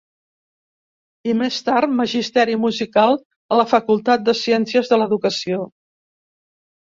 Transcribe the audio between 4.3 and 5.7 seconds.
de Ciències de l'Educació.